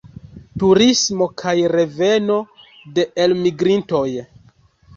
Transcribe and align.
Turismo 0.61 1.27
kaj 1.41 1.53
reveno 1.75 2.39
de 2.99 3.07
elmigrintoj. 3.27 4.05